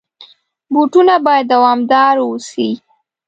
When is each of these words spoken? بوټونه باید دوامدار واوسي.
بوټونه 0.73 1.15
باید 1.25 1.45
دوامدار 1.53 2.15
واوسي. 2.19 2.69